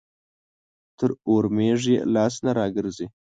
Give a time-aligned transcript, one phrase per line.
[0.97, 3.07] تر اورمېږ يې لاس نه راګرځي.